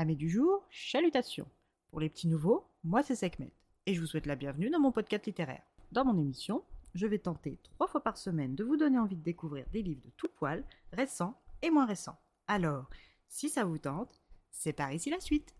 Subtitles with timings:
[0.00, 1.46] Amis du jour, chalutations.
[1.90, 3.52] Pour les petits nouveaux, moi c'est Sekhmet
[3.84, 5.60] et je vous souhaite la bienvenue dans mon podcast littéraire.
[5.92, 9.22] Dans mon émission, je vais tenter trois fois par semaine de vous donner envie de
[9.22, 12.18] découvrir des livres de tout poil, récents et moins récents.
[12.48, 12.88] Alors,
[13.28, 15.54] si ça vous tente, c'est par ici la suite.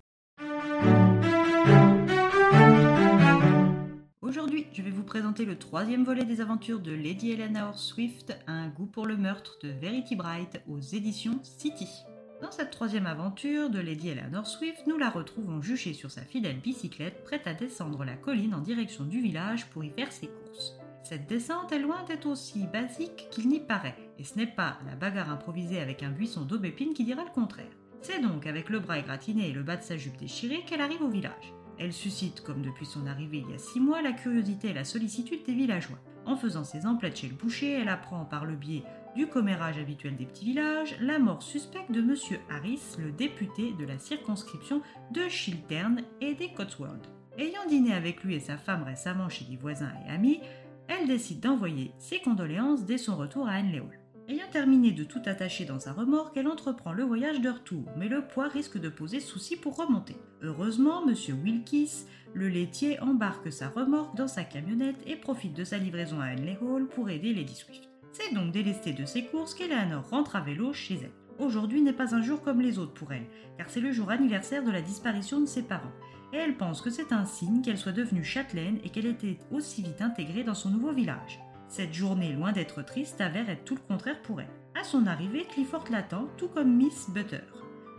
[4.23, 8.71] Aujourd'hui, je vais vous présenter le troisième volet des aventures de Lady Eleanor Swift, Un
[8.71, 12.07] goût pour le meurtre de Verity Bright aux éditions City.
[12.43, 16.59] Dans cette troisième aventure de Lady Eleanor Swift, nous la retrouvons juchée sur sa fidèle
[16.59, 20.75] bicyclette, prête à descendre la colline en direction du village pour y faire ses courses.
[21.03, 24.95] Cette descente est loin d'être aussi basique qu'il n'y paraît, et ce n'est pas la
[24.95, 27.77] bagarre improvisée avec un buisson d'aubépine qui dira le contraire.
[28.01, 31.03] C'est donc avec le bras égratigné et le bas de sa jupe déchiré qu'elle arrive
[31.03, 31.53] au village.
[31.79, 34.85] Elle suscite, comme depuis son arrivée il y a six mois, la curiosité et la
[34.85, 35.99] sollicitude des villageois.
[36.25, 38.85] En faisant ses emplettes chez le boucher, elle apprend par le biais
[39.17, 42.15] du commérage habituel des petits villages, la mort suspecte de M.
[42.51, 47.09] Harris, le député de la circonscription de Chiltern et des Cotswolds.
[47.39, 50.41] Ayant dîné avec lui et sa femme récemment chez des voisins et amis,
[50.89, 53.83] elle décide d'envoyer ses condoléances dès son retour à Henley.
[54.29, 58.09] Ayant terminé de tout attacher dans sa remorque, elle entreprend le voyage de retour, mais
[58.09, 60.17] le poids risque de poser souci pour remonter.
[60.43, 61.15] Heureusement, M.
[61.43, 66.33] Wilkis, le laitier, embarque sa remorque dans sa camionnette et profite de sa livraison à
[66.33, 67.90] Henley Hall pour aider Lady Swift.
[68.13, 71.13] C'est donc délestée de ses courses qu'Eleanor rentre à vélo chez elle.
[71.39, 74.65] Aujourd'hui n'est pas un jour comme les autres pour elle, car c'est le jour anniversaire
[74.65, 75.93] de la disparition de ses parents,
[76.33, 79.83] et elle pense que c'est un signe qu'elle soit devenue châtelaine et qu'elle était aussi
[79.83, 81.41] vite intégrée dans son nouveau village.
[81.69, 84.51] Cette journée, loin d'être triste, avère être tout le contraire pour elle.
[84.79, 87.45] À son arrivée, Clifford l'attend, tout comme Miss Butter.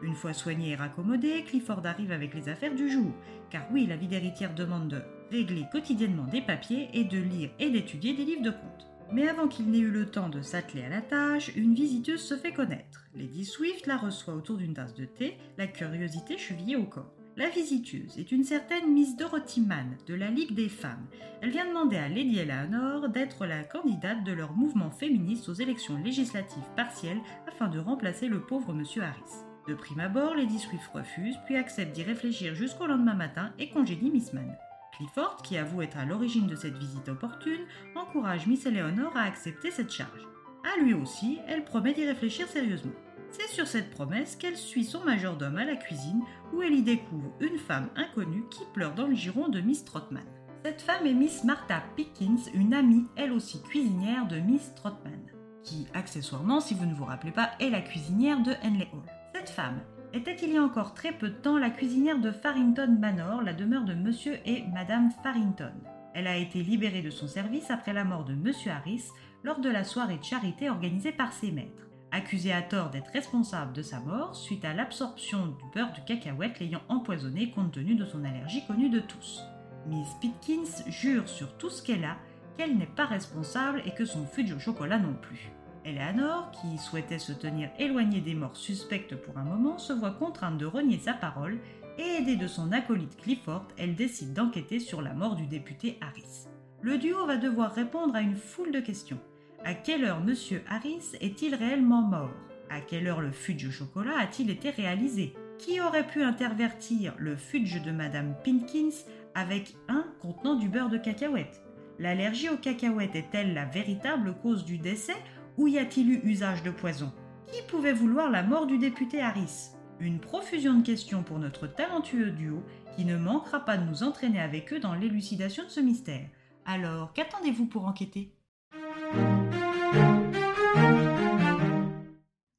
[0.03, 3.13] Une fois soignée et raccommodée, Clifford arrive avec les affaires du jour,
[3.49, 5.01] car oui, la vie d'héritière demande de
[5.31, 8.90] régler quotidiennement des papiers et de lire et d'étudier des livres de comptes.
[9.13, 12.37] Mais avant qu'il n'ait eu le temps de s'atteler à la tâche, une visiteuse se
[12.37, 13.05] fait connaître.
[13.13, 17.13] Lady Swift la reçoit autour d'une tasse de thé, la curiosité chevillée au corps.
[17.35, 21.07] La visiteuse est une certaine Miss Dorothy Mann de la Ligue des femmes.
[21.41, 25.97] Elle vient demander à Lady Eleanor d'être la candidate de leur mouvement féministe aux élections
[25.97, 29.45] législatives partielles afin de remplacer le pauvre Monsieur Harris.
[29.67, 34.11] De prime abord, Lady Swift refuse, puis accepte d'y réfléchir jusqu'au lendemain matin et congédie
[34.11, 34.57] Miss Mann.
[34.95, 37.65] Clifford, qui avoue être à l'origine de cette visite opportune,
[37.95, 40.27] encourage Miss Eleanor à accepter cette charge.
[40.63, 42.91] À lui aussi, elle promet d'y réfléchir sérieusement.
[43.31, 46.21] C'est sur cette promesse qu'elle suit son majordome à la cuisine
[46.53, 50.25] où elle y découvre une femme inconnue qui pleure dans le giron de Miss Trotman.
[50.63, 55.21] Cette femme est Miss Martha Pickens, une amie, elle aussi cuisinière de Miss Trotman,
[55.63, 59.09] qui, accessoirement, si vous ne vous rappelez pas, est la cuisinière de Henley Hall.
[59.33, 59.81] Cette femme
[60.13, 63.53] était il y a encore très peu de temps la cuisinière de Farrington Manor, la
[63.53, 65.73] demeure de Monsieur et Madame Farrington.
[66.13, 69.05] Elle a été libérée de son service après la mort de Monsieur Harris
[69.43, 71.87] lors de la soirée de charité organisée par ses maîtres.
[72.11, 76.59] Accusée à tort d'être responsable de sa mort suite à l'absorption du beurre de cacahuète
[76.59, 79.41] l'ayant empoisonné compte tenu de son allergie connue de tous.
[79.87, 82.17] Miss Pitkins jure sur tout ce qu'elle a
[82.57, 85.51] qu'elle n'est pas responsable et que son fudge au chocolat non plus.
[85.85, 90.57] Eleanor, qui souhaitait se tenir éloignée des morts suspectes pour un moment, se voit contrainte
[90.57, 91.59] de renier sa parole
[91.97, 96.47] et aidée de son acolyte Clifford, elle décide d'enquêter sur la mort du député Harris.
[96.81, 99.19] Le duo va devoir répondre à une foule de questions.
[99.63, 100.33] À quelle heure M.
[100.69, 102.31] Harris est-il réellement mort?
[102.69, 105.33] À quelle heure le fudge au chocolat a-t-il été réalisé?
[105.59, 109.05] Qui aurait pu intervertir le fudge de Madame Pinkins
[109.35, 111.61] avec un contenant du beurre de cacahuète?
[111.99, 115.17] L'allergie aux cacahuètes est-elle la véritable cause du décès
[115.61, 117.13] ou y a-t-il eu usage de poison?
[117.45, 119.69] Qui pouvait vouloir la mort du député Harris?
[119.99, 122.63] Une profusion de questions pour notre talentueux duo
[122.95, 126.27] qui ne manquera pas de nous entraîner avec eux dans l'élucidation de ce mystère.
[126.65, 128.33] Alors, qu'attendez-vous pour enquêter?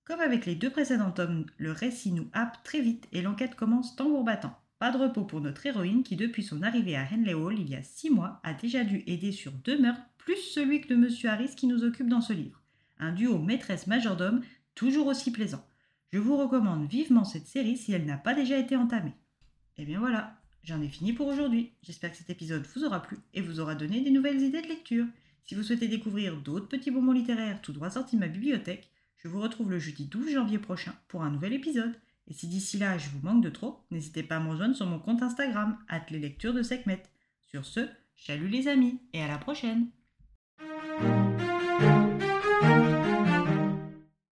[0.05, 3.97] Comme avec les deux précédents tomes, le récit nous happe très vite et l'enquête commence
[3.97, 4.57] tambour battant.
[4.79, 7.75] Pas de repos pour notre héroïne qui, depuis son arrivée à Henley Hall il y
[7.75, 11.57] a six mois, a déjà dû aider sur deux meurtres, plus celui de Monsieur Harris
[11.57, 12.62] qui nous occupe dans ce livre
[13.03, 14.43] un duo maîtresse-majordome
[14.75, 15.65] toujours aussi plaisant.
[16.13, 19.15] Je vous recommande vivement cette série si elle n'a pas déjà été entamée.
[19.79, 21.73] Et bien voilà, j'en ai fini pour aujourd'hui.
[21.83, 24.69] J'espère que cet épisode vous aura plu et vous aura donné des nouvelles idées de
[24.69, 25.07] lecture.
[25.45, 29.29] Si vous souhaitez découvrir d'autres petits moments littéraires tout droit sortis de ma bibliothèque, je
[29.29, 31.95] vous retrouve le jeudi 12 janvier prochain pour un nouvel épisode.
[32.29, 34.87] Et si d'ici là je vous manque de trop, n'hésitez pas à me rejoindre sur
[34.87, 35.77] mon compte Instagram,
[36.11, 37.03] les lectures de Sekhmet.
[37.41, 39.89] Sur ce, chalut les amis et à la prochaine!